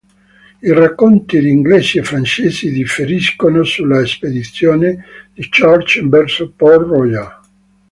I 0.63 0.71
racconti 0.73 1.37
di 1.39 1.51
inglesi 1.51 1.99
e 1.99 2.03
francesi 2.03 2.71
differiscono 2.71 3.63
sulla 3.63 4.03
spedizione 4.07 5.05
di 5.31 5.47
Church 5.47 6.01
verso 6.07 6.51
Port 6.55 6.87
Royal. 6.87 7.39